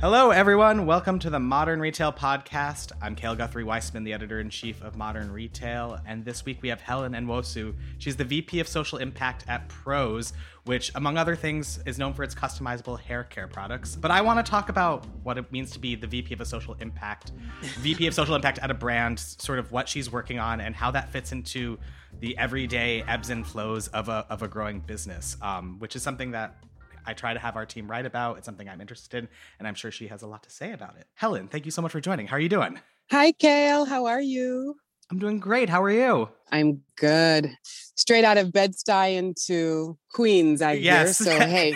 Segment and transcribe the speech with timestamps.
[0.00, 0.86] Hello, everyone.
[0.86, 2.92] Welcome to the Modern Retail Podcast.
[3.02, 5.98] I'm Cale Guthrie Weissman, the editor in chief of Modern Retail.
[6.06, 7.74] And this week we have Helen Nwosu.
[7.98, 10.34] She's the VP of Social Impact at Prose,
[10.66, 13.96] which, among other things, is known for its customizable hair care products.
[13.96, 16.46] But I want to talk about what it means to be the VP of a
[16.46, 17.32] social impact,
[17.80, 20.92] VP of social impact at a brand, sort of what she's working on and how
[20.92, 21.76] that fits into
[22.20, 26.30] the everyday ebbs and flows of a, of a growing business, um, which is something
[26.30, 26.62] that
[27.08, 28.36] I try to have our team write about.
[28.36, 30.96] It's something I'm interested in, and I'm sure she has a lot to say about
[30.98, 31.06] it.
[31.14, 32.26] Helen, thank you so much for joining.
[32.26, 32.78] How are you doing?
[33.10, 33.86] Hi, Cale.
[33.86, 34.76] How are you?
[35.10, 35.70] I'm doing great.
[35.70, 36.28] How are you?
[36.50, 37.50] I'm good.
[37.96, 41.18] Straight out of Bed-Stuy into Queens, I yes.
[41.18, 41.38] hear.
[41.38, 41.74] So hey,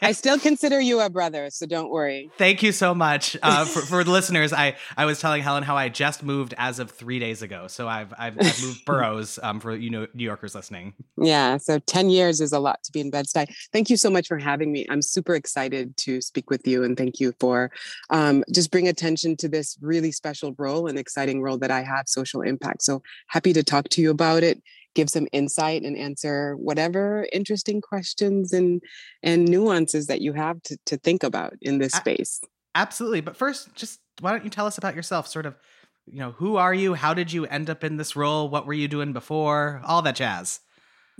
[0.00, 2.30] I still consider you a brother, so don't worry.
[2.38, 4.52] Thank you so much uh, for, for the listeners.
[4.52, 7.86] I I was telling Helen how I just moved as of three days ago, so
[7.86, 10.94] I've I've, I've moved boroughs um, for you know New Yorkers listening.
[11.18, 13.54] Yeah, so ten years is a lot to be in Bed-Stuy.
[13.72, 14.86] Thank you so much for having me.
[14.88, 17.70] I'm super excited to speak with you, and thank you for
[18.08, 22.08] um, just bring attention to this really special role and exciting role that I have,
[22.08, 22.82] social impact.
[22.82, 24.62] So happy to talk to you about it
[24.96, 28.82] give some insight and answer whatever interesting questions and
[29.22, 32.40] and nuances that you have to, to think about in this space.
[32.74, 35.54] Absolutely but first just why don't you tell us about yourself sort of
[36.06, 36.94] you know who are you?
[36.94, 38.48] How did you end up in this role?
[38.48, 39.82] What were you doing before?
[39.84, 40.60] All that jazz.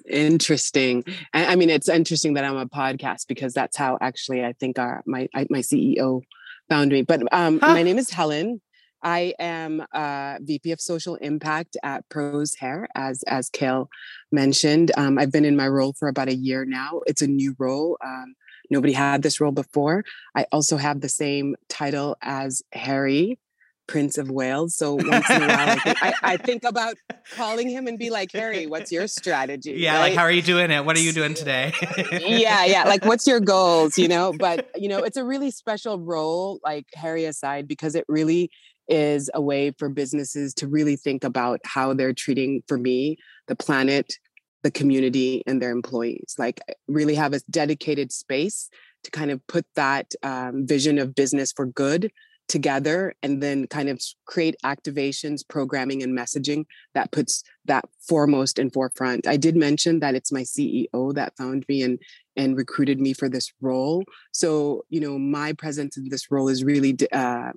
[0.08, 1.04] Interesting.
[1.34, 5.02] I mean it's interesting that i'm a podcast because that's how actually i think our
[5.06, 6.22] my my ceo
[6.68, 7.72] found me but um huh.
[7.74, 8.60] my name is helen
[9.02, 13.88] I am uh, VP of Social Impact at Prose Hair, as as Cale
[14.32, 14.92] mentioned.
[14.96, 17.00] Um, I've been in my role for about a year now.
[17.06, 17.98] It's a new role.
[18.04, 18.34] Um,
[18.70, 20.04] nobody had this role before.
[20.34, 23.38] I also have the same title as Harry,
[23.86, 24.74] Prince of Wales.
[24.74, 26.96] So once in a while, I think, I, I think, about
[27.34, 29.74] calling him and be like, Harry, what's your strategy?
[29.76, 30.00] Yeah, right?
[30.00, 30.84] like how are you doing it?
[30.84, 31.72] What are you doing today?
[32.10, 32.84] yeah, yeah.
[32.84, 33.98] Like what's your goals?
[33.98, 38.04] You know, but you know, it's a really special role, like Harry aside, because it
[38.08, 38.50] really
[38.88, 43.16] is a way for businesses to really think about how they're treating, for me,
[43.48, 44.14] the planet,
[44.62, 46.34] the community, and their employees.
[46.38, 48.68] Like, really have a dedicated space
[49.04, 52.10] to kind of put that um, vision of business for good
[52.48, 58.72] together and then kind of create activations programming and messaging that puts that foremost and
[58.72, 61.98] forefront i did mention that it's my ceo that found me and
[62.36, 66.62] and recruited me for this role so you know my presence in this role is
[66.62, 67.50] really uh,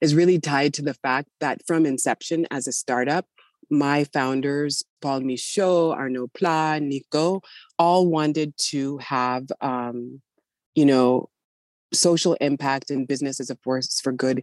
[0.00, 3.26] is really tied to the fact that from inception as a startup,
[3.70, 7.40] my founders, Paul Michaux, Arnaud Plas, Nico,
[7.78, 10.20] all wanted to have, um,
[10.74, 11.28] you know,
[11.92, 14.42] social impact and business as a force for good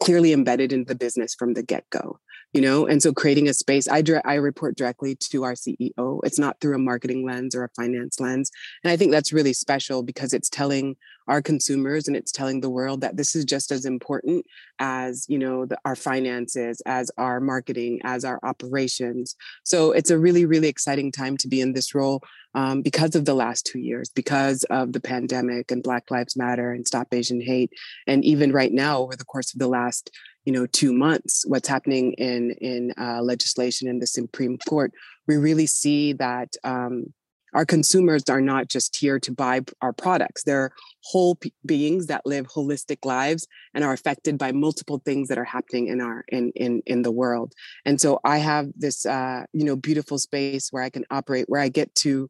[0.00, 2.18] clearly embedded in the business from the get-go
[2.52, 2.84] you know?
[2.86, 6.60] And so creating a space i dire- i report directly to our ceo it's not
[6.60, 8.50] through a marketing lens or a finance lens.
[8.82, 10.96] And i think that's really special because it's telling
[11.30, 14.44] our consumers and it's telling the world that this is just as important
[14.80, 19.36] as you know the, our finances as our marketing as our operations.
[19.64, 22.20] So it's a really really exciting time to be in this role
[22.54, 26.72] um, because of the last two years because of the pandemic and black lives matter
[26.72, 27.72] and stop asian hate.
[28.06, 30.10] And even right now over the course of the last
[30.44, 34.90] you know two months what's happening in in uh, legislation in the supreme court
[35.28, 37.12] we really see that um,
[37.54, 40.44] our consumers are not just here to buy our products.
[40.44, 40.70] They're
[41.04, 45.44] whole p- beings that live holistic lives and are affected by multiple things that are
[45.44, 47.52] happening in our in in in the world.
[47.84, 51.60] And so i have this uh, you know beautiful space where i can operate where
[51.60, 52.28] i get to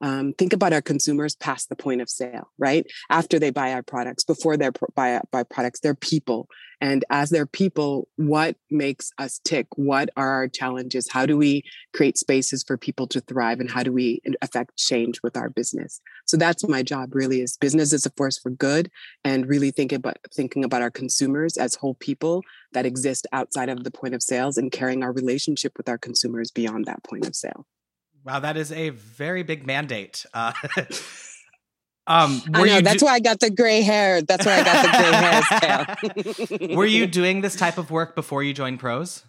[0.00, 2.86] um, think about our consumers past the point of sale, right?
[3.10, 6.48] After they buy our products, before they buy, buy products, they're people.
[6.80, 9.66] And as they're people, what makes us tick?
[9.74, 11.10] What are our challenges?
[11.10, 13.58] How do we create spaces for people to thrive?
[13.58, 16.00] And how do we affect change with our business?
[16.26, 18.90] So that's my job really is business is a force for good
[19.24, 23.82] and really thinking about thinking about our consumers as whole people that exist outside of
[23.82, 27.34] the point of sales and carrying our relationship with our consumers beyond that point of
[27.34, 27.66] sale.
[28.24, 30.26] Wow, that is a very big mandate.
[30.34, 30.52] Uh,
[32.06, 34.22] um, I know, that's do- why I got the gray hair.
[34.22, 36.76] That's why I got the gray hair.
[36.76, 39.22] were you doing this type of work before you joined Prose?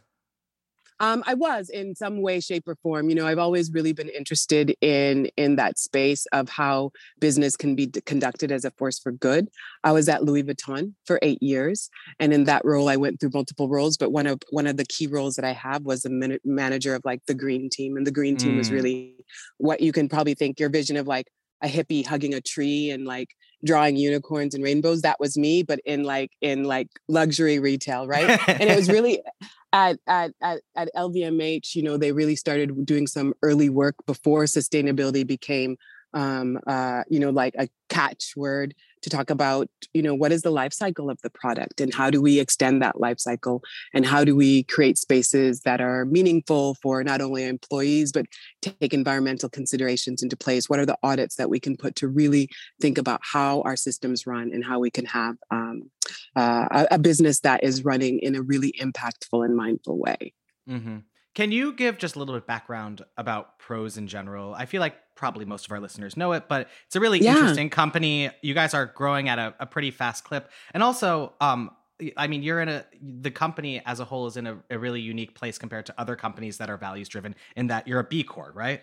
[0.99, 3.09] Um, I was in some way, shape, or form.
[3.09, 7.75] You know, I've always really been interested in in that space of how business can
[7.75, 9.49] be conducted as a force for good.
[9.83, 13.31] I was at Louis Vuitton for eight years, and in that role, I went through
[13.33, 13.97] multiple roles.
[13.97, 16.95] But one of one of the key roles that I have was a man- manager
[16.95, 18.57] of like the green team, and the green team mm.
[18.57, 19.15] was really
[19.57, 21.27] what you can probably think your vision of like
[21.61, 23.35] a hippie hugging a tree and like
[23.65, 28.39] drawing unicorns and rainbows that was me but in like in like luxury retail right
[28.47, 29.21] and it was really
[29.71, 34.45] at, at at at LVMH you know they really started doing some early work before
[34.45, 35.77] sustainability became
[36.13, 40.51] um, uh, you know, like a catchword to talk about, you know, what is the
[40.51, 43.61] life cycle of the product and how do we extend that life cycle
[43.93, 48.25] and how do we create spaces that are meaningful for not only employees but
[48.61, 50.69] take environmental considerations into place.
[50.69, 52.49] What are the audits that we can put to really
[52.81, 55.89] think about how our systems run and how we can have um,
[56.35, 60.33] uh, a, a, business that is running in a really impactful and mindful way.
[60.69, 60.97] Mm-hmm.
[61.39, 64.53] Can you give just a little bit of background about Prose in general?
[64.53, 67.31] I feel like probably most of our listeners know it, but it's a really yeah.
[67.31, 68.29] interesting company.
[68.41, 71.71] You guys are growing at a, a pretty fast clip, and also, um,
[72.17, 74.99] I mean, you're in a the company as a whole is in a, a really
[74.99, 77.33] unique place compared to other companies that are values driven.
[77.55, 78.81] In that you're a B Corp, right?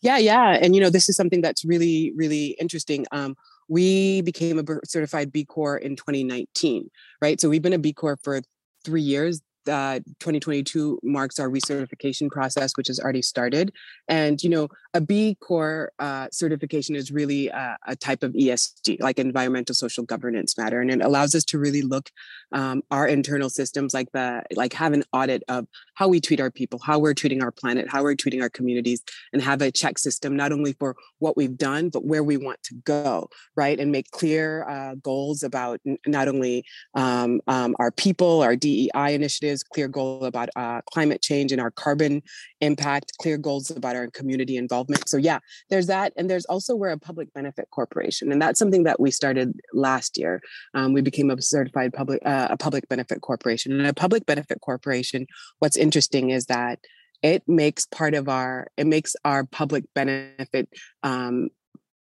[0.00, 3.04] Yeah, yeah, and you know, this is something that's really, really interesting.
[3.12, 3.36] Um,
[3.68, 6.88] we became a certified B Corp in 2019,
[7.20, 7.38] right?
[7.38, 8.40] So we've been a B Corp for
[8.86, 13.72] three years uh, 2022 marks our recertification process, which has already started.
[14.08, 19.00] And, you know, a B Corp uh, certification is really a, a, type of ESG,
[19.00, 20.80] like environmental social governance matter.
[20.80, 22.10] And it allows us to really look
[22.52, 26.50] um, our internal systems like the, like have an audit of how we treat our
[26.50, 29.02] people, how we're treating our planet, how we're treating our communities,
[29.32, 32.62] and have a check system, not only for what we've done, but where we want
[32.64, 33.78] to go, right?
[33.78, 36.64] And make clear uh, goals about n- not only
[36.94, 41.70] um, um, our people, our DEI initiatives, clear goal about uh, climate change and our
[41.70, 42.22] carbon
[42.60, 45.08] impact, clear goals about our community involvement.
[45.08, 45.38] So yeah,
[45.70, 49.10] there's that, and there's also we're a public benefit corporation, and that's something that we
[49.10, 50.40] started last year.
[50.74, 54.60] Um, we became a certified public uh, a public benefit corporation, and a public benefit
[54.60, 55.26] corporation.
[55.58, 56.78] What's interesting is that
[57.22, 60.68] it makes part of our it makes our public benefit
[61.02, 61.48] um,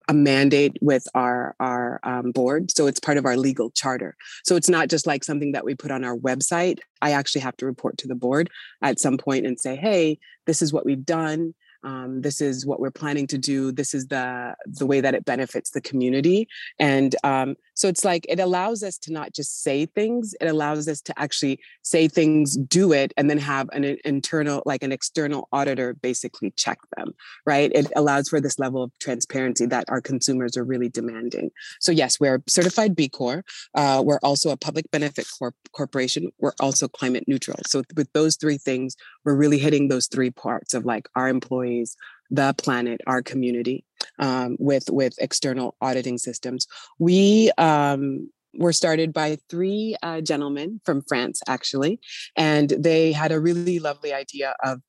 [0.08, 4.16] a mandate with our our um, board so it's part of our legal charter.
[4.44, 6.80] So it's not just like something that we put on our website.
[7.02, 8.50] I actually have to report to the board
[8.82, 11.54] at some point and say hey this is what we've done.
[11.84, 13.70] Um, this is what we're planning to do.
[13.70, 16.48] This is the the way that it benefits the community.
[16.78, 20.88] And um, so it's like it allows us to not just say things it allows
[20.88, 25.48] us to actually say things do it and then have an internal like an external
[25.52, 27.12] auditor basically check them
[27.46, 27.70] right?
[27.74, 31.50] It allows for this level of transparency that our consumers are really demanding.
[31.80, 36.52] So yes we're certified b corp uh, we're also a public benefit corp- corporation we're
[36.60, 37.58] also climate neutral.
[37.66, 41.96] So with those three things we're really hitting those three parts of like our employees
[42.30, 43.84] the planet, our community,
[44.18, 46.66] um, with with external auditing systems.
[46.98, 52.00] We um, were started by three uh, gentlemen from France, actually,
[52.36, 54.80] and they had a really lovely idea of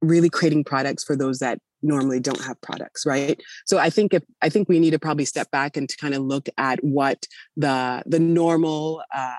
[0.00, 4.22] really creating products for those that normally don't have products right so i think if
[4.40, 7.26] i think we need to probably step back and to kind of look at what
[7.56, 9.34] the the normal uh,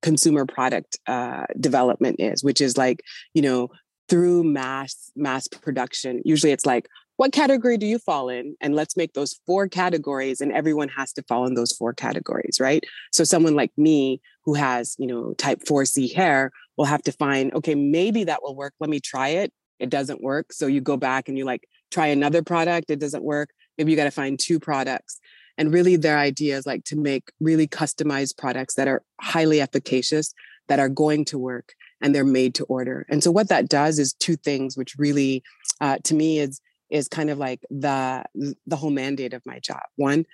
[0.00, 3.00] consumer product uh, development is which is like
[3.34, 3.68] you know
[4.08, 6.88] through mass mass production usually it's like
[7.18, 8.54] what category do you fall in?
[8.60, 12.58] And let's make those four categories and everyone has to fall in those four categories
[12.60, 12.84] right?
[13.12, 17.52] So someone like me who has you know type 4c hair will have to find
[17.54, 18.72] okay maybe that will work.
[18.78, 19.52] Let me try it.
[19.80, 20.52] It doesn't work.
[20.52, 22.88] So you go back and you like try another product.
[22.88, 23.50] It doesn't work.
[23.76, 25.18] Maybe you got to find two products.
[25.56, 30.32] And really their idea is like to make really customized products that are highly efficacious
[30.68, 33.06] that are going to work and they're made to order.
[33.08, 35.42] And so what that does is two things, which really,
[35.80, 38.24] uh, to me, is is kind of like the
[38.66, 39.82] the whole mandate of my job.
[39.96, 40.24] One,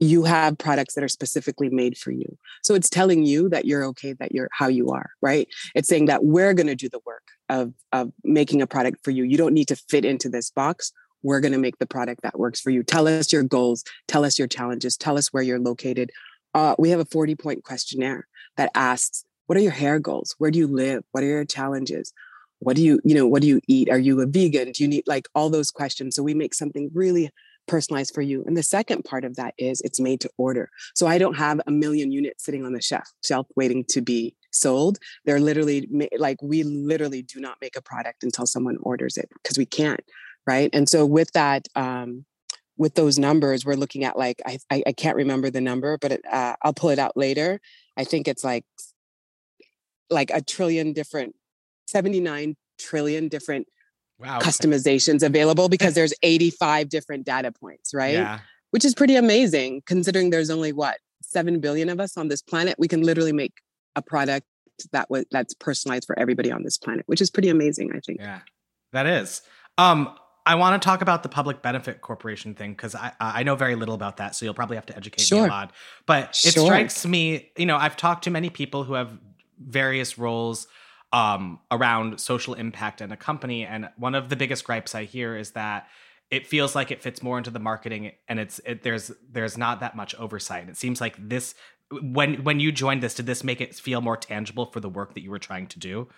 [0.00, 2.38] you have products that are specifically made for you.
[2.62, 5.46] So it's telling you that you're okay, that you're how you are, right?
[5.74, 9.10] It's saying that we're going to do the work of of making a product for
[9.10, 9.24] you.
[9.24, 10.92] You don't need to fit into this box.
[11.22, 12.82] We're going to make the product that works for you.
[12.82, 13.84] Tell us your goals.
[14.08, 14.96] Tell us your challenges.
[14.96, 16.10] Tell us where you're located.
[16.54, 20.50] Uh, we have a 40 point questionnaire that asks what are your hair goals where
[20.50, 22.12] do you live what are your challenges
[22.60, 23.90] what do you you know what do you eat?
[23.90, 24.72] Are you a vegan?
[24.72, 26.14] Do you need like all those questions.
[26.14, 27.30] So we make something really
[27.66, 28.42] personalized for you.
[28.46, 30.70] And the second part of that is it's made to order.
[30.94, 34.34] So i don't have a million units sitting on the shelf shelf waiting to be
[34.52, 34.98] sold.
[35.24, 35.88] They're literally
[36.18, 40.00] like we literally do not make a product until someone orders it because we can't
[40.46, 40.70] right?
[40.72, 42.24] And so with that um
[42.76, 46.22] with those numbers we're looking at like i i, can't remember the number but it,
[46.32, 47.60] uh, i'll pull it out later.
[47.96, 48.64] I think it's like
[50.08, 51.34] like a trillion different
[51.90, 53.66] 79 trillion different
[54.18, 54.38] wow.
[54.38, 58.40] customizations available because there's 85 different data points right yeah.
[58.70, 62.76] which is pretty amazing considering there's only what 7 billion of us on this planet
[62.78, 63.52] we can literally make
[63.96, 64.46] a product
[64.92, 68.18] that was that's personalized for everybody on this planet which is pretty amazing i think
[68.20, 68.40] yeah
[68.92, 69.42] that is
[69.78, 70.14] um
[70.46, 73.76] I want to talk about the public benefit corporation thing because I I know very
[73.76, 75.42] little about that, so you'll probably have to educate sure.
[75.42, 75.72] me a lot.
[76.06, 76.64] But it sure.
[76.64, 79.16] strikes me, you know, I've talked to many people who have
[79.58, 80.66] various roles
[81.12, 83.64] um, around social impact in a company.
[83.64, 85.88] And one of the biggest gripes I hear is that
[86.30, 89.80] it feels like it fits more into the marketing and it's it, there's there's not
[89.80, 91.54] that much oversight it seems like this
[92.02, 95.14] when when you joined this did this make it feel more tangible for the work
[95.14, 96.08] that you were trying to do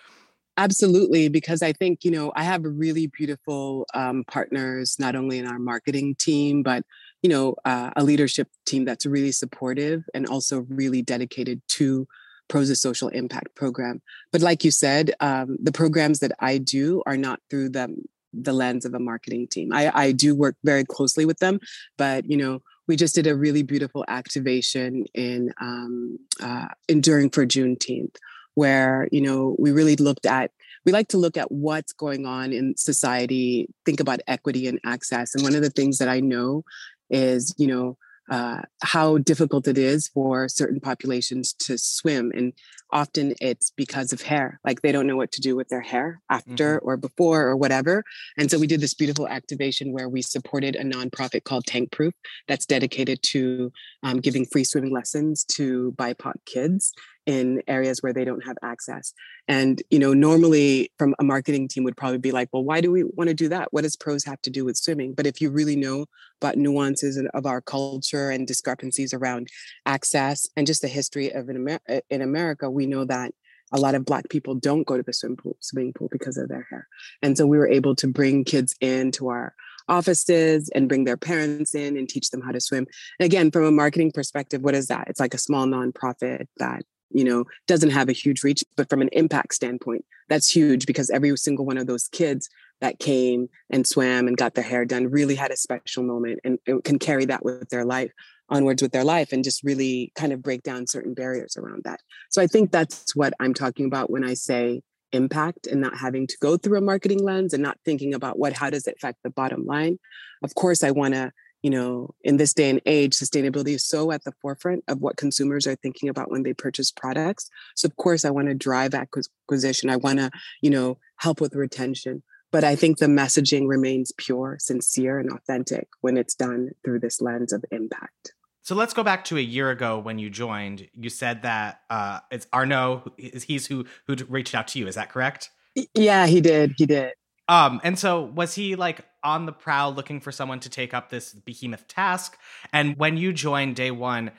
[0.59, 5.47] absolutely because i think you know i have really beautiful um, partners not only in
[5.47, 6.85] our marketing team but
[7.23, 12.07] you know uh, a leadership team that's really supportive and also really dedicated to
[12.49, 14.03] Prose's social impact program.
[14.31, 17.95] But like you said um, the programs that i do are not through the
[18.35, 19.73] the lens of a marketing team.
[19.73, 21.61] I i do work very closely with them
[21.99, 27.47] but you know we just did a really beautiful activation in um, uh, enduring for
[27.47, 28.17] Juneteenth,
[28.55, 30.51] where you know we really looked at
[30.85, 35.35] we like to look at what's going on in society, think about equity and access,
[35.35, 36.65] and one of the things that I know
[37.11, 37.97] is you know
[38.31, 42.33] uh, how difficult it is for certain populations to swim.
[42.35, 42.53] And
[42.93, 46.21] often it's because of hair, like they don't know what to do with their hair
[46.31, 46.87] after mm-hmm.
[46.87, 48.05] or before or whatever.
[48.37, 52.13] And so we did this beautiful activation where we supported a nonprofit called Tankproof
[52.49, 56.93] that's dedicated to um, giving free swimming lessons to BIPOC kids
[57.27, 59.13] in areas where they don't have access.
[59.49, 62.91] And, you know, normally from a marketing team would probably be like, well, why do
[62.91, 63.69] we want to do that?
[63.73, 65.15] What does Prose have to do with swimming?
[65.15, 66.07] But if you really know
[66.41, 69.49] about nuances of our culture and discrepancies around
[69.87, 73.33] access and just the history of in, Amer- uh, in America, we know that
[73.73, 76.49] a lot of black people don't go to the swim pool, swimming pool because of
[76.49, 76.89] their hair.
[77.23, 79.55] And so we were able to bring kids into our
[79.89, 82.87] offices and bring their parents in and teach them how to swim.
[83.19, 85.09] And again, from a marketing perspective, what is that?
[85.09, 89.01] It's like a small nonprofit that you know doesn't have a huge reach but from
[89.01, 92.49] an impact standpoint that's huge because every single one of those kids
[92.81, 96.59] that came and swam and got their hair done really had a special moment and,
[96.85, 98.11] can carry that with their life
[98.49, 102.01] onwards with their life and just really kind of break down certain barriers around that.
[102.31, 106.27] So i think that's what i'm talking about when i say impact and not having
[106.27, 109.19] to go through a marketing lens and not thinking about what how does it affect
[109.23, 109.99] the bottom line?
[110.43, 114.11] Of course i want to you know, in this day and age, sustainability is so
[114.11, 117.49] at the forefront of what consumers are thinking about when they purchase products.
[117.77, 119.89] So, of course, I want to drive acquisition.
[119.89, 122.23] I want to, you know, help with retention.
[122.51, 127.23] But I think the messaging remains pure, sincere, and authentic when it's done through this
[127.23, 128.35] lens of impact.
[128.65, 130.89] So let's go back to a year ago when you joined.
[130.93, 134.87] You said that uh, it's Arnaud is He's who who reached out to you.
[134.87, 135.51] Is that correct?
[135.95, 136.75] Yeah, he did.
[136.77, 137.13] He did.
[137.49, 141.11] Um, and so was he like on the prowl looking for someone to take up
[141.11, 142.39] this behemoth task?
[142.73, 144.31] And when you joined day one,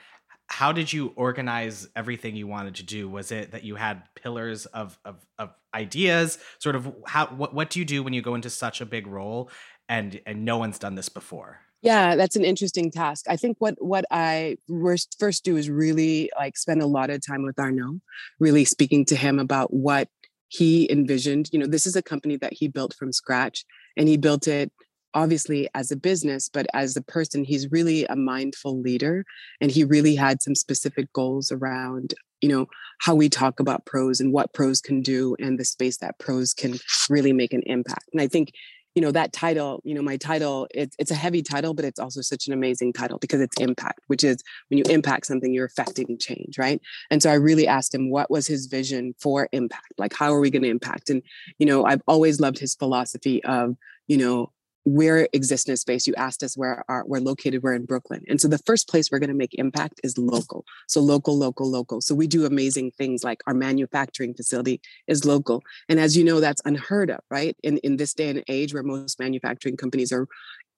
[0.46, 3.08] how did you organize everything you wanted to do?
[3.08, 6.38] Was it that you had pillars of of, of ideas?
[6.58, 9.06] Sort of how what what do you do when you go into such a big
[9.06, 9.50] role
[9.88, 11.60] and and no one's done this before?
[11.82, 13.26] Yeah, that's an interesting task.
[13.28, 17.24] I think what what I first first do is really like spend a lot of
[17.24, 18.00] time with Arnaud,
[18.38, 20.08] really speaking to him about what
[20.54, 23.64] he envisioned you know this is a company that he built from scratch
[23.96, 24.70] and he built it
[25.14, 29.24] obviously as a business but as a person he's really a mindful leader
[29.60, 32.66] and he really had some specific goals around you know
[33.00, 36.52] how we talk about Prose and what Prose can do and the space that Prose
[36.52, 38.04] can really make an impact.
[38.12, 38.52] And i think
[38.94, 41.98] you know that title you know my title it's, it's a heavy title but it's
[41.98, 45.66] also such an amazing title because it's impact which is when you impact something you're
[45.66, 46.80] affecting change right?
[47.10, 49.94] And so i really asked him what was his vision for impact?
[49.98, 51.10] Like how are we going to impact?
[51.10, 51.22] And
[51.58, 54.50] you know i've always loved his philosophy of you know
[54.84, 56.06] we're a space.
[56.06, 57.62] You asked us where are we're located.
[57.62, 60.64] We're in Brooklyn, and so the first place we're going to make impact is local.
[60.88, 62.00] So local, local, local.
[62.00, 66.40] So we do amazing things like our manufacturing facility is local, and as you know,
[66.40, 67.56] that's unheard of, right?
[67.62, 70.26] In in this day and age where most manufacturing companies are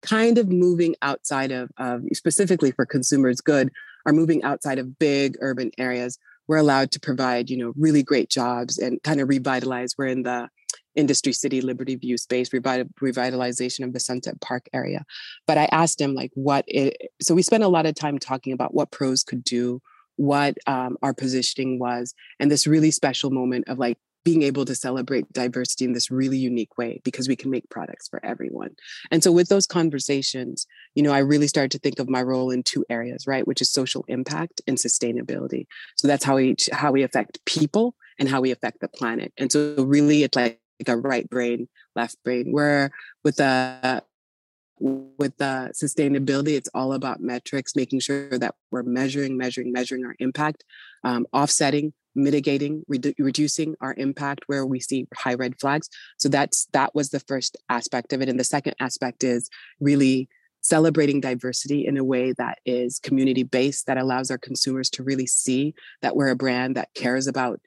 [0.03, 3.71] kind of moving outside of, of specifically for consumers good
[4.05, 8.29] are moving outside of big urban areas we're allowed to provide you know really great
[8.29, 10.49] jobs and kind of revitalize we're in the
[10.97, 15.05] industry city liberty view space revitalization of the sunset park area
[15.47, 18.53] but i asked him like what it so we spent a lot of time talking
[18.53, 19.81] about what Prose could do
[20.17, 24.75] what um, our positioning was and this really special moment of like being able to
[24.75, 28.71] celebrate diversity in this really unique way because we can make products for everyone.
[29.13, 32.51] And so with those conversations, you know, I really started to think of my role
[32.51, 35.69] in two areas, right, which is social impact and sustainability.
[35.95, 39.33] So that's how we how we affect people and how we affect the planet.
[39.39, 42.53] And so really it's like a right brain, left brain.
[42.53, 42.91] Where
[43.25, 44.03] with the
[44.79, 50.15] with the sustainability, it's all about metrics, making sure that we're measuring, measuring, measuring our
[50.19, 50.65] impact,
[51.03, 55.89] um, offsetting, mitigating, redu- reducing our impact where we see high red flags.
[56.19, 59.49] So that's that was the first aspect of it, and the second aspect is
[59.81, 60.29] really
[60.63, 65.27] celebrating diversity in a way that is community based that allows our consumers to really
[65.27, 67.61] see that we're a brand that cares about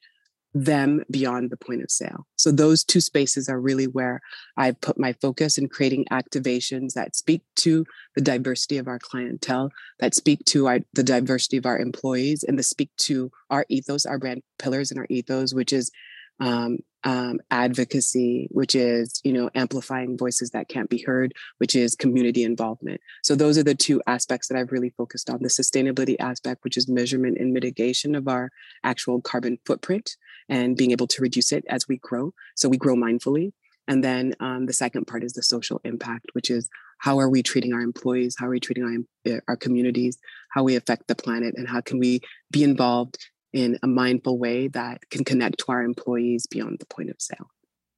[0.53, 2.25] them beyond the point of sale.
[2.35, 4.21] So those two spaces are really where
[4.57, 9.69] I put my focus in creating activations that speak to the diversity of our clientele,
[9.99, 14.05] that speak to our, the diversity of our employees, and that speak to our ethos,
[14.05, 15.91] our brand pillars, and our ethos, which is
[16.39, 21.95] um, um, advocacy, which is you know amplifying voices that can't be heard, which is
[21.95, 22.99] community involvement.
[23.23, 26.77] So those are the two aspects that I've really focused on: the sustainability aspect, which
[26.77, 28.51] is measurement and mitigation of our
[28.83, 30.17] actual carbon footprint,
[30.49, 32.33] and being able to reduce it as we grow.
[32.55, 33.53] So we grow mindfully,
[33.87, 37.41] and then um, the second part is the social impact, which is how are we
[37.41, 40.17] treating our employees, how are we treating our eh, our communities,
[40.49, 42.19] how we affect the planet, and how can we
[42.51, 43.17] be involved
[43.53, 47.49] in a mindful way that can connect to our employees beyond the point of sale.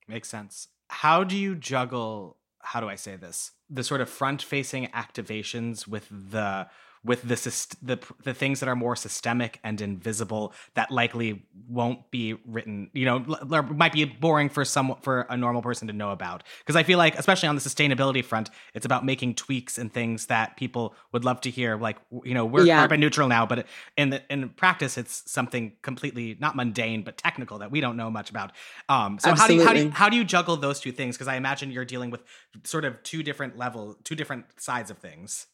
[0.07, 0.67] Makes sense.
[0.89, 3.51] How do you juggle, how do I say this?
[3.69, 6.67] The sort of front facing activations with the
[7.03, 7.35] with the,
[7.81, 13.05] the the things that are more systemic and invisible that likely won't be written you
[13.05, 13.19] know
[13.73, 16.43] might be boring for some for a normal person to know about.
[16.59, 20.27] Because i feel like especially on the sustainability front it's about making tweaks and things
[20.27, 22.77] that people would love to hear like you know we're yeah.
[22.79, 23.65] carbon neutral now but
[23.97, 28.11] in the in practice it's something completely not mundane but technical that we don't know
[28.11, 28.51] much about.
[28.89, 31.15] Um so how do you how do you how do you juggle those two things?
[31.15, 32.21] Because i imagine you're dealing with
[32.63, 35.47] sort of two different level two different sides of things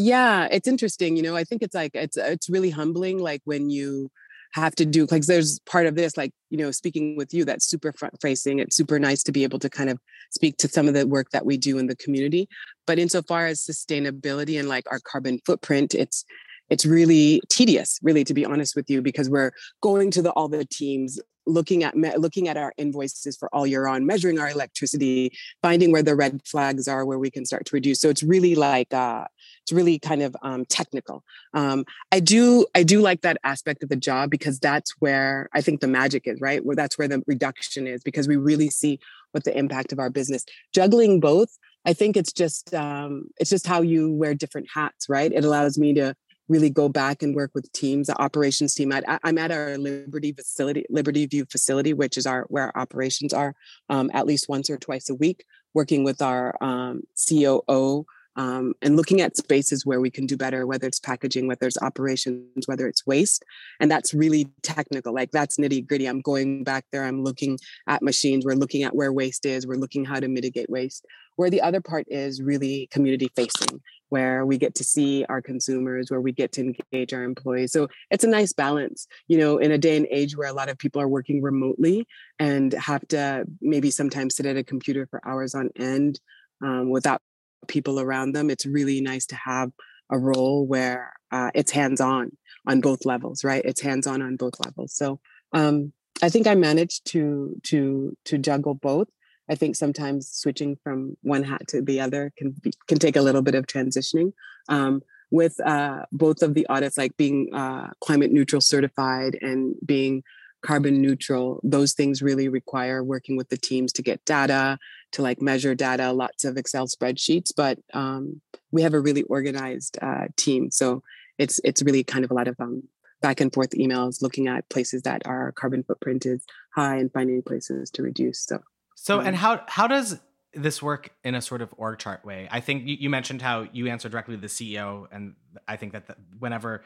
[0.00, 3.70] yeah it's interesting you know i think it's like it's it's really humbling like when
[3.70, 4.10] you
[4.52, 7.66] have to do like there's part of this like you know speaking with you that's
[7.66, 9.98] super front facing it's super nice to be able to kind of
[10.30, 12.48] speak to some of the work that we do in the community
[12.86, 16.24] but insofar as sustainability and like our carbon footprint it's
[16.68, 19.52] it's really tedious really to be honest with you because we're
[19.82, 23.86] going to the all the teams looking at looking at our invoices for all year
[23.86, 27.74] on measuring our electricity finding where the red flags are where we can start to
[27.74, 29.24] reduce so it's really like uh
[29.62, 31.22] it's really kind of um, technical.
[31.54, 35.60] Um, i do i do like that aspect of the job because that's where i
[35.60, 36.64] think the magic is right?
[36.64, 38.98] Where that's where the reduction is because we really see
[39.32, 40.44] what the impact of our business.
[40.72, 45.32] Juggling both i think it's just um, it's just how you wear different hats right?
[45.32, 46.14] It allows me to
[46.50, 48.90] really go back and work with teams, the operations team.
[48.90, 53.32] At, I'm at our Liberty facility, Liberty View facility, which is our where our operations
[53.32, 53.54] are,
[53.88, 58.04] um, at least once or twice a week, working with our um, COO
[58.36, 61.80] um, and looking at spaces where we can do better, whether it's packaging, whether it's
[61.82, 63.44] operations, whether it's waste.
[63.80, 65.12] And that's really technical.
[65.12, 66.06] Like that's nitty gritty.
[66.06, 67.04] I'm going back there.
[67.04, 68.44] I'm looking at machines.
[68.44, 69.66] We're looking at where waste is.
[69.66, 71.04] We're looking how to mitigate waste.
[71.36, 76.10] Where the other part is really community facing, where we get to see our consumers,
[76.10, 77.72] where we get to engage our employees.
[77.72, 80.68] So it's a nice balance, you know, in a day and age where a lot
[80.68, 82.06] of people are working remotely
[82.38, 86.20] and have to maybe sometimes sit at a computer for hours on end
[86.62, 87.22] um, without
[87.68, 89.70] people around them, it's really nice to have
[90.10, 93.64] a role where uh, it's hands on on both levels, right?
[93.64, 94.94] It's hands on on both levels.
[94.94, 95.20] So
[95.52, 95.92] um,
[96.22, 99.08] I think I managed to to to juggle both.
[99.48, 103.22] I think sometimes switching from one hat to the other can be, can take a
[103.22, 104.32] little bit of transitioning.
[104.68, 110.22] Um, with uh, both of the audits, like being uh, climate neutral certified and being
[110.62, 114.78] carbon neutral, those things really require working with the teams to get data
[115.12, 119.98] to like measure data, lots of Excel spreadsheets, but um, we have a really organized
[120.00, 120.70] uh, team.
[120.70, 121.02] So
[121.38, 122.84] it's it's really kind of a lot of um,
[123.20, 126.44] back and forth emails, looking at places that our carbon footprint is
[126.74, 128.44] high and finding places to reduce.
[128.44, 128.60] So
[128.94, 130.18] so um, and how how does
[130.52, 132.48] this work in a sort of org chart way.
[132.50, 135.34] I think you, you, mentioned how you answer directly to the CEO, and
[135.68, 136.82] I think that the, whenever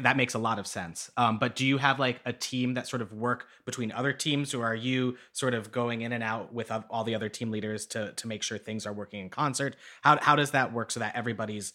[0.00, 1.10] that makes a lot of sense.
[1.16, 4.52] Um, but do you have like a team that sort of work between other teams,
[4.52, 7.86] or are you sort of going in and out with all the other team leaders
[7.86, 9.76] to to make sure things are working in concert?
[10.02, 11.72] How how does that work so that everybody's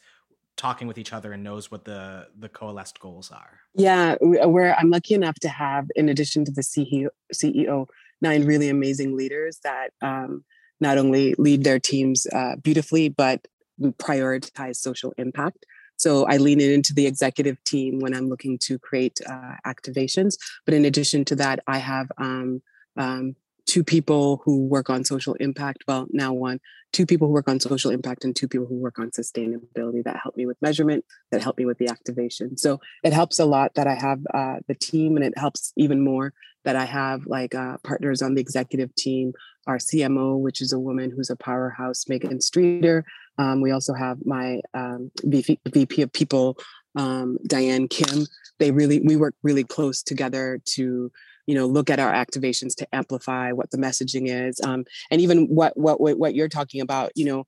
[0.58, 3.60] talking with each other and knows what the the coalesced goals are?
[3.76, 7.88] Yeah, where I'm lucky enough to have, in addition to the CEO, CEO
[8.22, 9.92] nine really amazing leaders that.
[10.02, 10.44] Um,
[10.80, 13.48] not only lead their teams uh, beautifully, but
[13.82, 15.66] prioritize social impact.
[15.98, 20.38] So I lean into the executive team when I'm looking to create uh, activations.
[20.66, 22.62] But in addition to that, I have um,
[22.96, 23.36] um,
[23.70, 25.84] two people who work on social impact.
[25.88, 26.60] Well, now one,
[26.92, 30.20] two people who work on social impact and two people who work on sustainability that
[30.24, 32.58] help me with measurement, that help me with the activation.
[32.58, 36.04] So it helps a lot that I have uh, the team, and it helps even
[36.04, 36.34] more
[36.66, 39.34] that I have like uh, partners on the executive team
[39.68, 43.06] our CMO, which is a woman who's a powerhouse, Megan Streeter.
[43.38, 46.58] Um, we also have my um, VP, VP, of People,
[46.96, 48.26] um, Diane Kim.
[48.58, 51.12] They really, we work really close together to,
[51.50, 55.48] you know, look at our activations to amplify what the messaging is, um, and even
[55.48, 57.12] what what what you're talking about.
[57.16, 57.48] You know,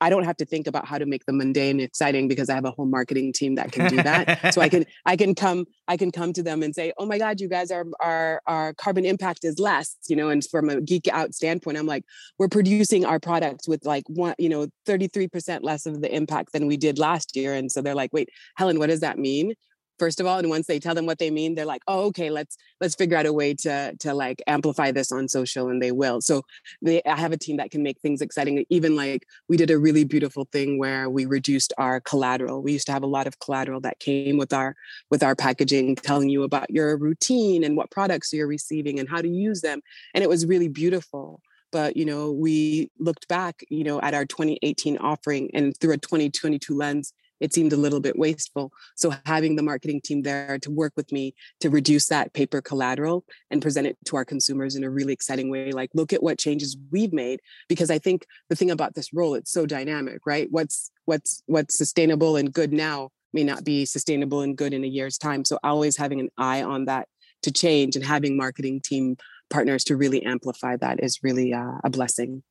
[0.00, 2.64] I don't have to think about how to make the mundane exciting because I have
[2.64, 4.54] a whole marketing team that can do that.
[4.54, 7.18] so I can I can come I can come to them and say, "Oh my
[7.18, 10.30] God, you guys are our our carbon impact is less," you know.
[10.30, 12.04] And from a geek out standpoint, I'm like,
[12.38, 16.54] we're producing our products with like one, you know, 33 percent less of the impact
[16.54, 17.52] than we did last year.
[17.52, 19.52] And so they're like, "Wait, Helen, what does that mean?"
[19.98, 22.30] First of all and once they tell them what they mean they're like oh okay
[22.30, 25.92] let's let's figure out a way to to like amplify this on social and they
[25.92, 26.20] will.
[26.20, 26.42] So
[26.82, 29.78] they i have a team that can make things exciting even like we did a
[29.78, 32.62] really beautiful thing where we reduced our collateral.
[32.62, 34.76] We used to have a lot of collateral that came with our
[35.10, 39.20] with our packaging telling you about your routine and what products you're receiving and how
[39.22, 39.80] to use them
[40.14, 41.40] and it was really beautiful.
[41.72, 45.98] But you know we looked back you know at our 2018 offering and through a
[45.98, 48.72] 2022 lens it seemed a little bit wasteful.
[48.96, 53.24] So having the marketing team there to work with me to reduce that paper collateral
[53.50, 56.38] and present it to our consumers in a really exciting way, like look at what
[56.38, 57.40] changes we've made.
[57.68, 60.48] Because I think the thing about this role, it's so dynamic, right?
[60.50, 64.88] What's what's what's sustainable and good now may not be sustainable and good in a
[64.88, 65.44] year's time.
[65.44, 67.08] So always having an eye on that
[67.42, 69.16] to change and having marketing team
[69.50, 72.42] partners to really amplify that is really uh, a blessing.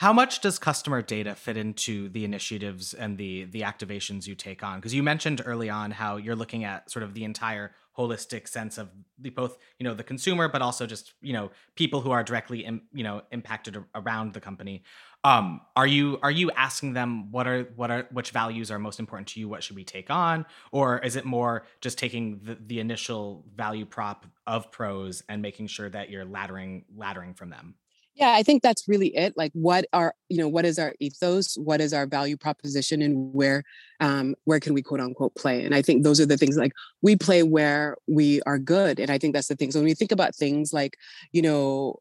[0.00, 4.62] How much does customer data fit into the initiatives and the the activations you take
[4.62, 4.78] on?
[4.78, 8.78] Because you mentioned early on how you're looking at sort of the entire holistic sense
[8.78, 12.24] of the both you know the consumer but also just you know people who are
[12.24, 14.84] directly Im, you know impacted around the company.
[15.22, 19.00] Um are you are you asking them what are what are which values are most
[19.00, 19.50] important to you?
[19.50, 20.46] What should we take on?
[20.72, 25.66] Or is it more just taking the, the initial value prop of Prose and making
[25.66, 27.74] sure that you're laddering laddering from them
[28.20, 31.56] yeah i think that's really it like what are you know what is our ethos
[31.56, 33.64] what is our value proposition and where
[34.00, 35.64] um where can we quote unquote play?
[35.64, 39.10] And i think those are the things like we play where we are good and
[39.10, 39.72] i think that's the thing.
[39.72, 40.96] So when we think about things like
[41.32, 41.96] you know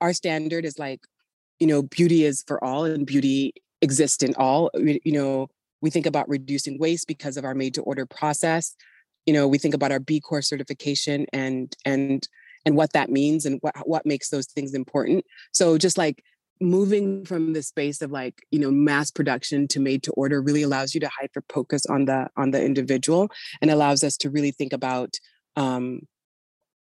[0.00, 1.00] our standard is like
[1.60, 5.48] you know beauty is for all and beauty exists in all you know
[5.80, 8.74] we think about reducing waste because of our made to order process.
[9.26, 12.26] You know we think about our b corp certification and and
[12.64, 15.24] and what that means and what what makes those things important.
[15.52, 16.22] So just like
[16.60, 20.62] moving from the space of like you know mass production to made to order really
[20.62, 23.30] allows you to hyper focus on the on the individual
[23.62, 25.14] and allows us to really think about
[25.56, 26.00] um,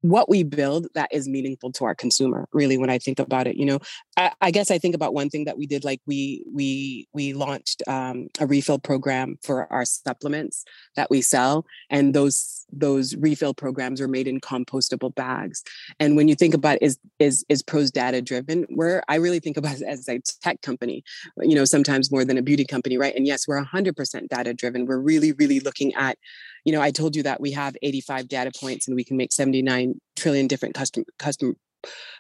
[0.05, 3.57] what we build that is meaningful to our consumer really when i think about it
[3.57, 3.79] you know?
[4.19, 7.33] I, I guess i think about one thing that we did like we we we
[7.33, 10.65] launched um, a refill program for our supplements
[10.95, 15.63] that we sell and those those refill programs are made in compostable bags.
[16.01, 19.57] And when you think about is is is Prose data driven where i really think
[19.57, 21.03] about as a tech company
[21.41, 23.15] you know sometimes more than a beauty company right?
[23.15, 24.87] And yes we're 100% data driven.
[24.87, 26.19] We're really really looking at
[26.65, 29.33] you know, I told you that we have 85 data points and we can make
[29.33, 31.57] 79 trillion different custom custom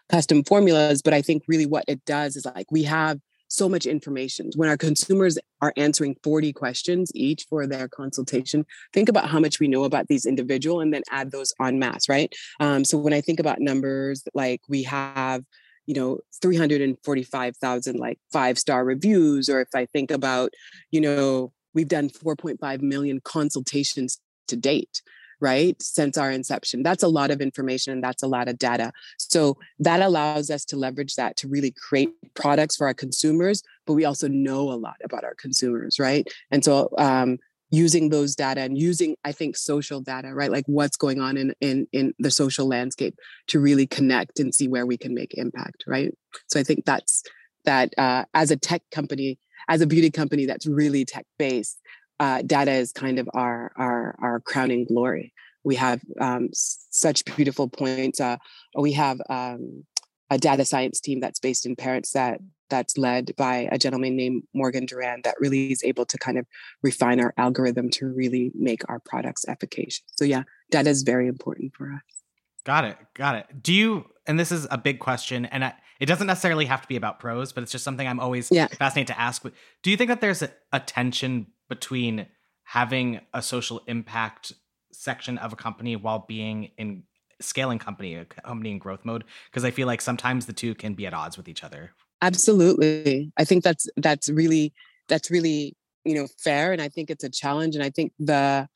[0.08, 1.02] custom formulas.
[1.02, 4.50] But I think really what it does is like we have so much information.
[4.56, 9.60] When our consumers are answering 40 questions each for their consultation, think about how much
[9.60, 12.34] we know about these individual and then add those en masse, right?
[12.60, 15.44] Um, so when I think about numbers, like we have,
[15.86, 20.52] you know, 345,000 like five star reviews, or if I think about,
[20.90, 25.02] you know, we've done 4.5 million consultations to date
[25.40, 26.82] right since our inception.
[26.82, 28.92] That's a lot of information and that's a lot of data.
[29.18, 33.94] So that allows us to leverage that to really create products for our consumers but
[33.94, 36.26] we also know a lot about our consumers right?
[36.50, 37.38] And so um,
[37.70, 41.52] using those data and using i think social data right like what's going on in
[41.60, 43.16] in in the social landscape
[43.48, 46.12] to really connect and see where we can make impact right?
[46.46, 47.22] So i think that's
[47.64, 51.80] that uh, as a tech company as a beauty company that's really tech based
[52.20, 55.32] uh, data is kind of our our our crowning glory.
[55.64, 58.20] We have um, such beautiful points.
[58.20, 58.36] Uh,
[58.76, 59.84] we have um,
[60.30, 64.42] a data science team that's based in Paris that that's led by a gentleman named
[64.54, 66.46] Morgan Duran that really is able to kind of
[66.82, 70.02] refine our algorithm to really make our products efficacious.
[70.16, 72.22] So yeah, data is very important for us.
[72.64, 72.96] Got it.
[73.14, 73.62] Got it.
[73.62, 76.88] Do you and this is a big question and I, it doesn't necessarily have to
[76.88, 78.66] be about Prose, but it's just something I'm always yeah.
[78.66, 79.44] fascinated to ask.
[79.82, 82.26] Do you think that there's a, a tension between
[82.64, 84.52] having a social impact
[84.92, 87.02] section of a company while being in
[87.40, 90.94] scaling company a company in growth mode because i feel like sometimes the two can
[90.94, 91.90] be at odds with each other.
[92.22, 93.32] Absolutely.
[93.36, 94.72] I think that's that's really
[95.08, 98.68] that's really you know fair and i think it's a challenge and i think the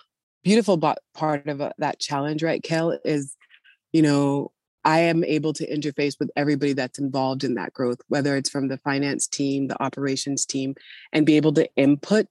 [0.42, 0.79] beautiful
[1.14, 3.37] part of uh, that challenge right Cale is
[3.92, 4.51] you know
[4.85, 8.68] i am able to interface with everybody that's involved in that growth whether it's from
[8.68, 10.74] the finance team the operations team
[11.12, 12.27] and be able to input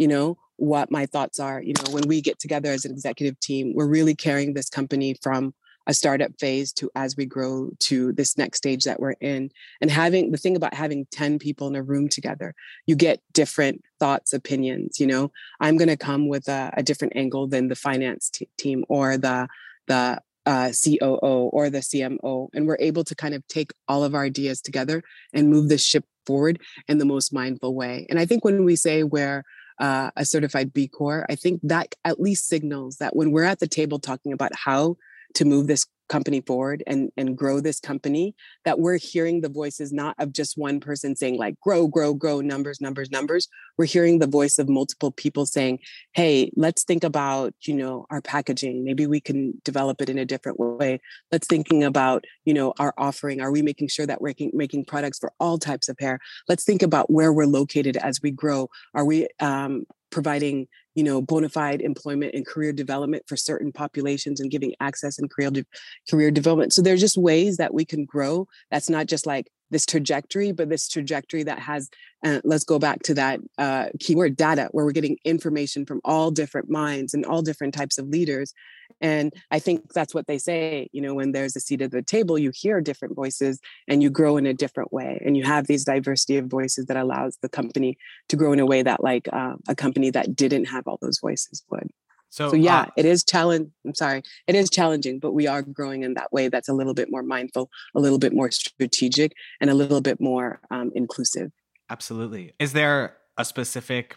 [0.00, 3.38] you know what my thoughts are you know when we get together as an executive
[3.38, 5.54] team we're really carrying this company from
[5.86, 9.90] a startup phase to as we grow to this next stage that we're in and
[9.90, 12.54] having the thing about having 10 people in a room together
[12.86, 17.14] you get different thoughts opinions you know i'm going to come with a, a, different
[17.14, 19.46] angle than the finance t- team or the
[19.86, 24.14] the uh, COO or the CMO, and we're able to kind of take all of
[24.14, 25.02] our ideas together
[25.34, 26.58] and move the ship forward
[26.88, 28.06] in the most mindful way.
[28.08, 29.44] And I think when we say we're
[29.80, 33.58] uh, a certified B Corp, I think that at least signals that when we're at
[33.58, 34.96] the table talking about how
[35.34, 39.92] to move this company forward and and grow this company that we're hearing the voices
[39.92, 43.48] not of just one person saying like grow grow grow numbers numbers numbers.
[43.78, 45.78] We're hearing the voice of multiple people saying
[46.12, 48.84] hey let's think about you know our packaging.
[48.84, 51.00] Maybe we can develop it in a different way.
[51.30, 53.40] Let's thinking about you know our offering.
[53.40, 56.18] Are we making sure that we're making, making products for all types of hair?
[56.48, 58.68] Let's think about where we're located as we grow.
[58.94, 64.40] Are we um, providing you know bona fide employment and career development for certain populations
[64.40, 65.64] and giving access and career de-
[66.08, 66.72] career development.
[66.72, 70.68] So there's just ways that we can grow that's not just like this trajectory but
[70.68, 71.88] this trajectory that has
[72.24, 76.30] uh, let's go back to that uh, keyword data where we're getting information from all
[76.30, 78.52] different minds and all different types of leaders
[79.00, 82.02] and I think that's what they say, you know, when there's a seat at the
[82.02, 85.20] table, you hear different voices and you grow in a different way.
[85.24, 87.98] And you have these diversity of voices that allows the company
[88.28, 91.18] to grow in a way that like uh, a company that didn't have all those
[91.18, 91.88] voices would.
[92.30, 93.70] So, so yeah, uh, it is challenge.
[93.84, 96.48] I'm sorry, it is challenging, but we are growing in that way.
[96.48, 100.20] That's a little bit more mindful, a little bit more strategic, and a little bit
[100.20, 101.50] more um, inclusive.
[101.90, 102.52] Absolutely.
[102.60, 104.16] Is there a specific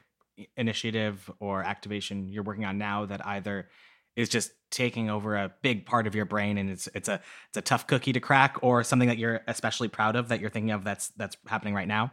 [0.58, 3.70] initiative or activation you're working on now that either
[4.16, 7.58] is just taking over a big part of your brain and it's it's a it's
[7.58, 10.72] a tough cookie to crack or something that you're especially proud of that you're thinking
[10.72, 12.12] of that's that's happening right now?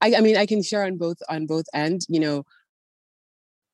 [0.00, 2.44] I, I mean i can share on both on both ends you know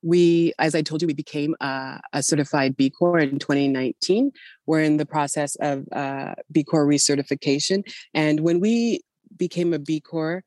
[0.03, 4.33] we as i told you we became a, a certified b corp in 2019
[4.67, 7.85] we're in the process of uh, b corp recertification.
[8.15, 9.01] And when we
[9.37, 10.45] became a b corp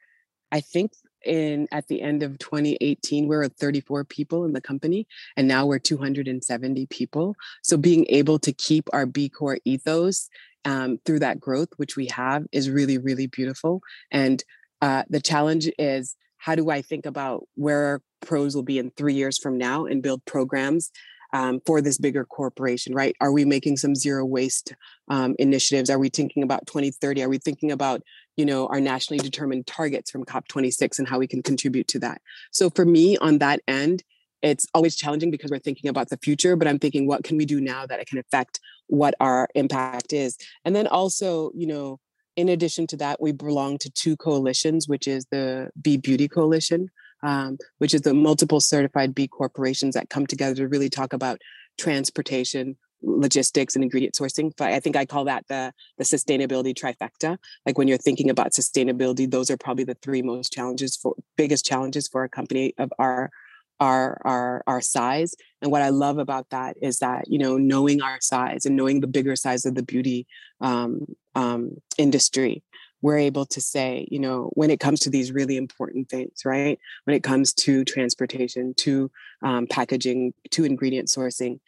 [0.52, 0.92] i think
[1.26, 5.08] in at the end of 2018 we were 34 people in the company
[5.38, 7.36] and now we're 270 people.
[7.64, 10.30] So being able to keep our b corp ethos
[10.66, 13.82] um, through that growth which we have is really really beautiful.
[14.12, 14.44] And
[14.82, 18.92] uh, the challenge is how do i think about where our Prose will be in
[18.92, 20.92] three years from now and build programs
[21.36, 23.16] um, for this bigger corporation, right?
[23.20, 24.74] Are we making some zero waste
[25.10, 25.90] um, initiatives?
[25.90, 27.24] Are we thinking about 2030?
[27.24, 28.02] Are we thinking about
[28.38, 32.22] you know, our nationally determined targets from COP26 and how we can contribute to that.
[32.52, 34.04] So for me on that end,
[34.42, 37.46] it's always challenging because we're thinking about the future, but I'm thinking, what can we
[37.46, 40.38] do now that it can affect what our impact is?
[40.66, 42.00] And then also, you know,
[42.36, 46.92] in addition to that, we belong to two coalitions, which is the B Beauty Coalition,
[47.26, 51.42] um, which is the multiple certified B corporations that come together to really talk about
[51.78, 54.52] transportation, logistics and ingredient sourcing.
[54.56, 57.38] But I think I call that the the sustainability trifecta.
[57.66, 61.66] Like when you're thinking about sustainability, those are probably the three most challenges for biggest
[61.66, 63.32] challenges for a company of our
[63.80, 65.34] our our our size.
[65.64, 69.00] And what I love about that is that you know knowing our size and knowing
[69.00, 70.28] the bigger size of the beauty
[70.62, 72.62] um, um, industry,
[73.06, 76.80] we're able to say, you know, when it comes to these really important things, right?
[77.04, 79.12] When it comes to transportation, to
[79.44, 81.60] um, packaging, to ingredient sourcing,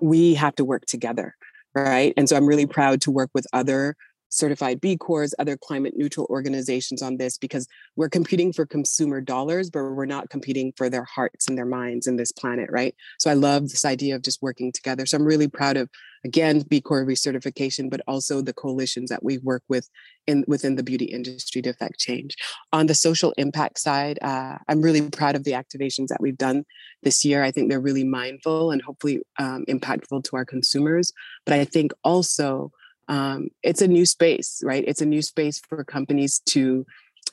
[0.00, 1.36] we have to work together
[1.74, 3.96] right and so i'm really proud to work with other
[4.32, 9.68] certified B Corps, other climate neutral organizations on this because we're competing for consumer dollars,
[9.68, 12.94] but we're not competing for their hearts and their minds in this planet, right?
[13.18, 15.04] So I love this idea of just working together.
[15.04, 15.90] So I'm really proud of
[16.24, 19.90] again B Corp recertification, but also the coalitions that we work with
[20.26, 22.34] in within the beauty industry to affect change.
[22.72, 26.64] On the social impact side, uh, I'm really proud of the activations that we've done
[27.02, 27.42] this year.
[27.42, 31.12] I think they're really mindful and hopefully um, impactful to our consumers.
[31.44, 32.72] But I think also
[33.08, 34.84] um, it's a new space, right?
[34.86, 36.86] It's a new space for companies to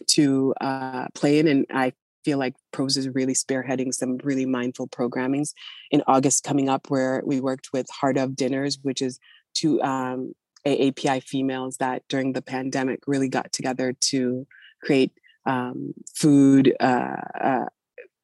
[0.08, 4.88] to uh, play in, and I feel like Prose is really spearheading some really mindful
[4.88, 5.53] programmings
[5.91, 9.19] in August coming up, where we worked with Heart of Dinners, which is
[9.53, 10.34] two um,
[10.65, 14.45] AAPI females that during the pandemic really got together to
[14.84, 15.12] create
[15.45, 17.65] um, food uh, uh,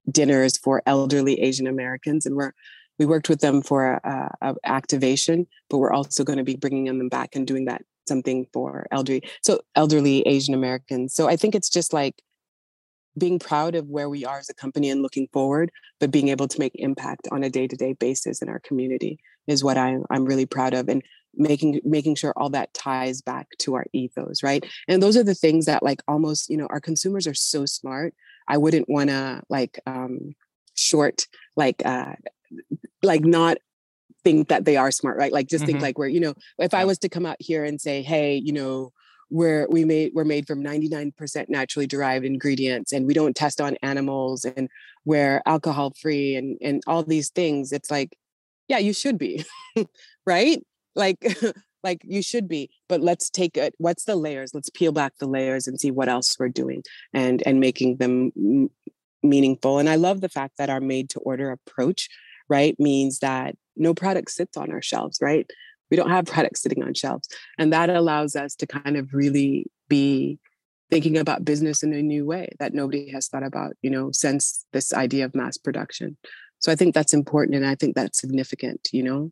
[0.09, 2.53] dinners for elderly Asian Americans, and we're
[2.99, 6.85] we worked with them for a, a activation, but we're also going to be bringing
[6.85, 11.13] them back and doing that something for elderly, so elderly Asian Americans.
[11.13, 12.21] So I think it's just like
[13.17, 16.47] being proud of where we are as a company and looking forward, but being able
[16.47, 20.03] to make impact on a day to day basis in our community is what I'm,
[20.09, 21.01] I'm really proud of, and
[21.37, 24.65] making making sure all that ties back to our ethos, right?
[24.87, 28.13] And those are the things that like almost you know our consumers are so smart.
[28.47, 30.35] I wouldn't want to like um,
[30.75, 32.13] short like uh,
[33.03, 33.57] like not
[34.23, 35.31] think that they are smart, right?
[35.31, 35.73] Like just mm-hmm.
[35.73, 38.35] think like we're, you know, if I was to come out here and say, hey,
[38.35, 38.91] you know,
[39.31, 43.75] we're we made we're made from 99% naturally derived ingredients and we don't test on
[43.81, 44.69] animals and
[45.03, 48.17] we're alcohol free and and all these things, it's like,
[48.67, 49.45] yeah, you should be,
[50.25, 50.63] right?
[50.95, 51.17] Like
[51.85, 55.27] like you should be but let's take it what's the layers let's peel back the
[55.27, 56.81] layers and see what else we're doing
[57.13, 58.31] and and making them
[59.21, 62.09] meaningful and i love the fact that our made to order approach
[62.49, 65.49] right means that no product sits on our shelves, right?
[65.91, 67.27] We don't have products sitting on shelves.
[67.57, 70.39] And that allows us to kind of really be
[70.89, 74.65] thinking about business in a new way that nobody has thought about, you know, since
[74.71, 76.17] this idea of mass production.
[76.59, 79.31] So I think that's important and I think that's significant, you know,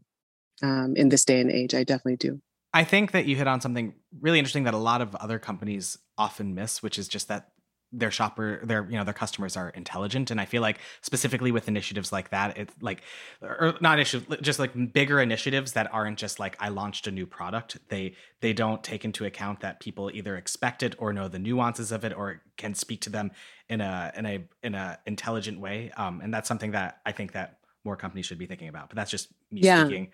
[0.62, 1.74] um, in this day and age.
[1.74, 2.42] I definitely do.
[2.74, 5.98] I think that you hit on something really interesting that a lot of other companies
[6.18, 7.50] often miss, which is just that
[7.94, 10.32] their shopper their you know their customers are intelligent.
[10.32, 13.04] And i feel like specifically with initiatives like that it's like
[13.42, 17.26] or not issues just like bigger initiatives that aren't just like i launched a new
[17.26, 17.78] product.
[17.90, 21.92] They they don't take into account that people either expect it or know the nuances
[21.92, 23.32] of it or can speak to them
[23.70, 25.92] in a in a in a intelligent way.
[25.96, 28.96] Um and that's something that i think that more companies should be thinking about but
[28.96, 29.86] that's just me yeah.
[29.86, 30.12] speaking.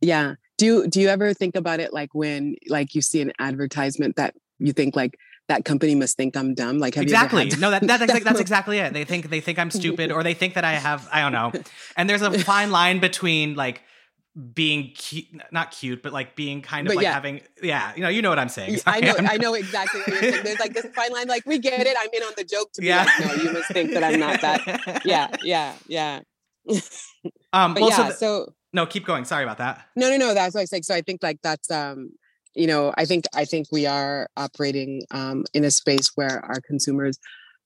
[0.00, 0.34] Yeah.
[0.56, 4.16] Do you do you ever think about it like when like you see an advertisement
[4.16, 5.18] that you think like
[5.50, 6.78] that company must think I'm dumb.
[6.78, 7.50] Like, have exactly.
[7.58, 8.92] no, that, that, that's, that's exactly it.
[8.92, 11.52] They think they think I'm stupid, or they think that I have I don't know.
[11.96, 13.82] And there's a fine line between like
[14.54, 17.12] being cute, not cute, but like being kind of but like yeah.
[17.12, 18.78] having, yeah, you know, you know what I'm saying.
[18.86, 20.44] I know, I'm, I know exactly what you're saying.
[20.44, 21.96] There's like this fine line, like we get it.
[21.98, 22.72] I'm in on the joke.
[22.74, 25.02] To yeah, like, no, you must think that I'm not that.
[25.04, 26.20] Yeah, yeah, yeah.
[27.52, 29.24] um, well, yeah, so, so no, keep going.
[29.24, 29.84] Sorry about that.
[29.96, 30.32] No, no, no.
[30.32, 30.84] That's what I was like.
[30.84, 32.12] So I think like that's um
[32.54, 36.60] you know i think i think we are operating um, in a space where our
[36.60, 37.18] consumers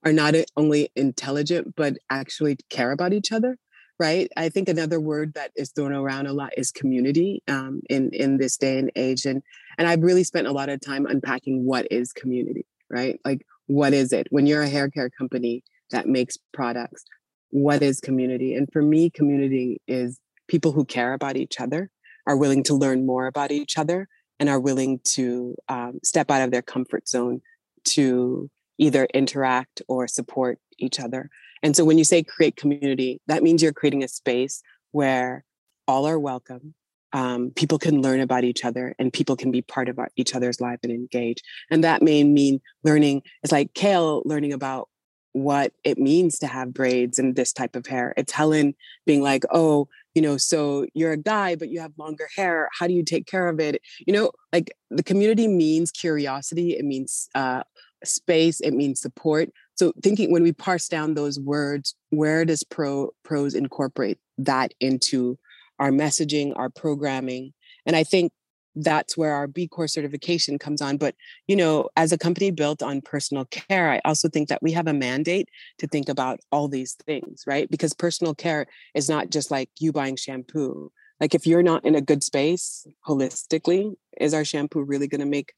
[0.04, 3.56] are not only intelligent but actually care about each other
[4.00, 4.28] right?
[4.36, 8.38] I think another word that is thrown around a lot is community um, in in
[8.38, 9.40] this day and age and
[9.78, 13.18] and i've really spent a lot of time unpacking what is community right?
[13.24, 14.28] Like what is it?
[14.30, 17.04] When you're a hair care company that makes products
[17.50, 18.54] what is community?
[18.54, 20.18] And for me community is
[20.48, 21.90] people who care about each other
[22.26, 24.08] are willing to learn more about each other
[24.40, 27.40] and are willing to um, step out of their comfort zone
[27.84, 31.30] to either interact or support each other.
[31.62, 35.44] And so when you say create community, that means you're creating a space where
[35.86, 36.74] all are welcome.
[37.12, 40.34] Um, people can learn about each other and people can be part of our, each
[40.34, 41.42] other's life and engage.
[41.70, 44.88] And that may mean learning, it's like Cale learning about
[45.32, 48.14] what it means to have braids and this type of hair.
[48.16, 48.74] It's Helen
[49.06, 52.68] being like, oh, you know, so you're a guy, but you have longer hair.
[52.78, 53.80] How do you take care of it?
[54.06, 57.62] You know, like the community means curiosity, it means uh,
[58.04, 59.50] space, it means support.
[59.74, 65.36] So thinking when we parse down those words, where does pro Prose incorporate that into
[65.80, 67.52] our messaging, our programming?
[67.86, 68.32] And I think
[68.76, 70.96] that's where our B Corp certification comes on.
[70.96, 71.14] But,
[71.46, 74.86] you know, as a company built on personal care, I also think that we have
[74.86, 77.70] a mandate to think about all these things, right?
[77.70, 80.90] Because personal care is not just like you buying shampoo.
[81.20, 85.26] Like if you're not in a good space holistically, is our shampoo really going to
[85.26, 85.52] make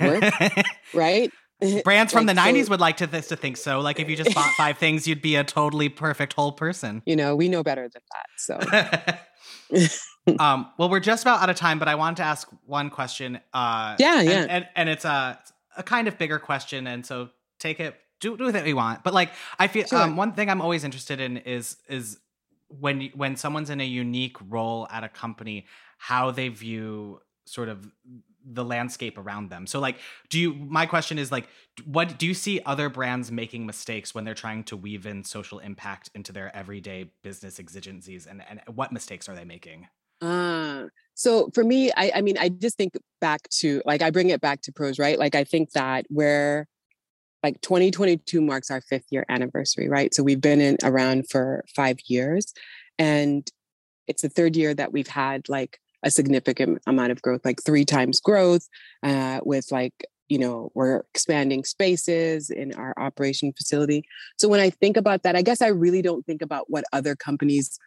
[0.00, 0.24] work?
[0.94, 1.32] right?
[1.84, 3.80] Brands from like, the 90s so, would like to, this, to think so.
[3.80, 7.02] Like if you just bought five things, you'd be a totally perfect whole person.
[7.06, 8.26] You know, we know better than that.
[8.36, 8.58] So
[10.38, 13.40] um, well, we're just about out of time, but I wanted to ask one question.
[13.52, 15.38] Uh, yeah, yeah, and, and, and it's a
[15.76, 19.02] a kind of bigger question, and so take it do, do with it we want.
[19.02, 19.98] But like, I feel sure.
[19.98, 22.18] um, one thing I'm always interested in is is
[22.68, 25.66] when when someone's in a unique role at a company,
[25.98, 27.86] how they view sort of
[28.44, 29.66] the landscape around them.
[29.66, 29.98] So like
[30.28, 31.48] do you my question is like
[31.84, 35.58] what do you see other brands making mistakes when they're trying to weave in social
[35.58, 39.88] impact into their everyday business exigencies and and what mistakes are they making?
[40.20, 44.30] Uh, so for me, I, I mean, I just think back to like I bring
[44.30, 45.18] it back to prose, right?
[45.18, 46.66] Like I think that where
[47.42, 50.14] like 2022 marks our fifth year anniversary, right?
[50.14, 52.52] So we've been in around for five years,
[52.98, 53.48] and
[54.06, 57.84] it's the third year that we've had like a significant amount of growth, like three
[57.84, 58.68] times growth,
[59.02, 59.94] uh, with like
[60.28, 64.04] you know we're expanding spaces in our operation facility.
[64.38, 67.16] So when I think about that, I guess I really don't think about what other
[67.16, 67.78] companies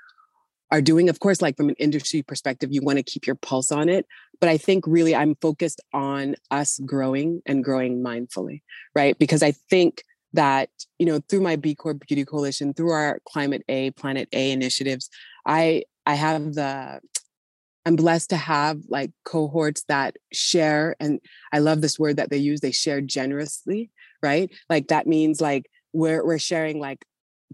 [0.73, 1.07] are doing.
[1.07, 4.07] Of course, like from an industry perspective, you want to keep your pulse on it.
[4.39, 8.63] But I think really I'm focused on us growing and growing mindfully,
[8.95, 9.17] right?
[9.19, 10.03] Because I think
[10.33, 14.51] that, you know, through my B Corp Beauty Coalition, through our Climate A, Planet A
[14.51, 15.09] initiatives,
[15.45, 16.99] I I have the
[17.85, 21.19] I'm blessed to have like cohorts that share, and
[21.51, 24.49] I love this word that they use, they share generously, right?
[24.69, 27.05] Like that means like we're we're sharing like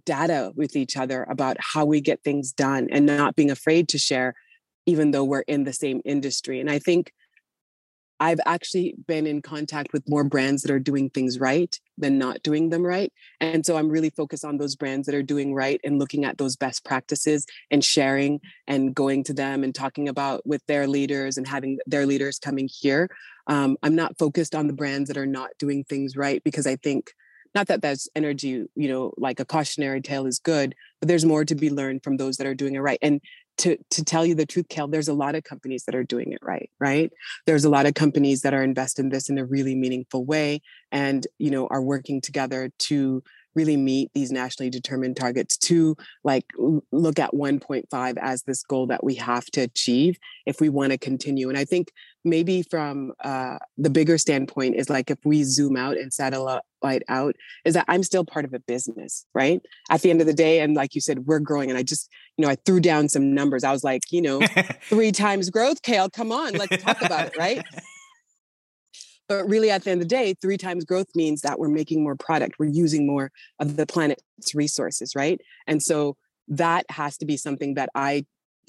[0.06, 3.98] data with each other about how we get things done and not being afraid to
[3.98, 4.34] share
[4.86, 6.60] even though we're in the same industry.
[6.60, 7.14] And I think
[8.20, 12.44] I've actually been in contact with more brands that are doing things right than not
[12.44, 13.14] doing them right.
[13.40, 16.38] And so I'm really focused on those brands that are doing right and looking at
[16.38, 21.38] those best practices and sharing and going to them and talking about with their leaders
[21.38, 23.10] and having their leaders coming here.
[23.48, 26.76] Um, I'm not focused on the brands that are not doing things right because I
[26.76, 27.14] think
[27.56, 31.46] not that that's energy you know like a cautionary tale is good but there's more
[31.46, 33.22] to be learned from those that are doing it right and
[33.60, 36.32] to to tell you the truth, Cale, there's a lot of companies that are doing
[36.32, 37.12] it right, right?
[37.46, 40.62] There's a lot of companies that are investing in this in a really meaningful way
[40.92, 43.22] and you know are working together to
[43.56, 46.46] really meet these nationally determined targets to like
[46.92, 50.98] look at 1.5 as this goal that we have to achieve if we want to
[50.98, 51.50] continue.
[51.50, 51.92] And i think
[52.26, 56.62] maybe from uh, the bigger standpoint is like if we zoom out and satellite
[57.08, 57.36] out
[57.66, 59.62] is that i'm still part of a business right?
[59.90, 62.10] At the end of the day and like you said we're growing and i just
[62.38, 63.64] you know i threw down some numbers.
[63.64, 64.42] I was like you know
[64.84, 67.64] three times growth Cale come on let's talk about it right
[69.30, 72.04] but really, at the end of the day, three times growth means that we're making
[72.04, 75.40] more product, we're using more of the planet's resources, right?
[75.68, 76.18] And so
[76.48, 78.26] that has to be something that I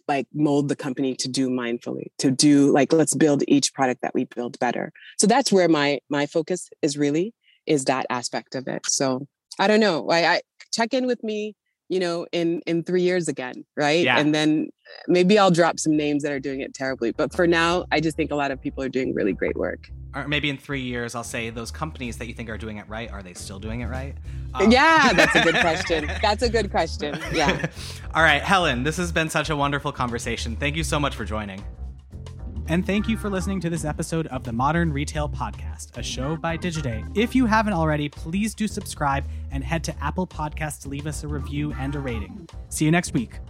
[0.06, 4.12] like mold the company to do mindfully to do like let's build each product that
[4.12, 7.32] we build better so that's where my my focus is really
[7.66, 9.26] is that aspect of it so
[9.60, 10.40] i don't know i, I
[10.72, 11.54] check in with me
[11.88, 14.18] you know in in three years again right yeah.
[14.18, 14.70] and then
[15.06, 18.16] maybe i'll drop some names that are doing it terribly but for now i just
[18.16, 21.14] think a lot of people are doing really great work or maybe in three years
[21.14, 23.80] i'll say those companies that you think are doing it right are they still doing
[23.80, 24.14] it right
[24.54, 24.70] um.
[24.70, 27.66] yeah that's a good question that's a good question yeah
[28.14, 31.24] all right helen this has been such a wonderful conversation thank you so much for
[31.24, 31.62] joining
[32.70, 36.36] and thank you for listening to this episode of the Modern Retail Podcast, a show
[36.36, 37.04] by Digiday.
[37.18, 41.24] If you haven't already, please do subscribe and head to Apple Podcasts to leave us
[41.24, 42.48] a review and a rating.
[42.68, 43.40] See you next week.